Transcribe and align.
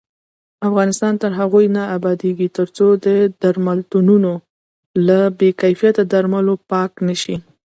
افغانستان 0.67 1.13
تر 1.21 1.31
هغو 1.39 1.59
نه 1.75 1.83
ابادیږي، 1.97 2.47
ترڅو 2.57 2.85
درملتونونه 3.41 4.31
له 5.07 5.19
بې 5.37 5.49
کیفیته 5.61 6.03
درملو 6.11 6.55
پاک 6.71 6.91
نشي. 7.07 7.35